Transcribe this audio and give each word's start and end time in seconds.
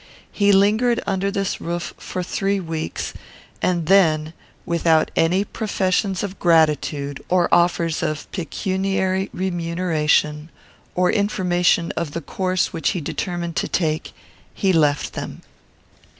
He 0.31 0.51
lingered 0.51 0.99
under 1.05 1.29
this 1.29 1.61
roof 1.61 1.93
for 1.95 2.23
three 2.23 2.59
weeks, 2.59 3.13
and 3.61 3.85
then, 3.85 4.33
without 4.65 5.11
any 5.15 5.43
professions 5.43 6.23
of 6.23 6.39
gratitude, 6.39 7.23
or 7.29 7.47
offers 7.53 8.01
of 8.01 8.25
pecuniary 8.31 9.29
remuneration, 9.31 10.49
or 10.95 11.11
information 11.11 11.91
of 11.91 12.13
the 12.13 12.21
course 12.21 12.73
which 12.73 12.89
he 12.97 12.99
determined 12.99 13.55
to 13.57 13.67
take, 13.67 14.11
he 14.55 14.73
left 14.73 15.13
them. 15.13 15.43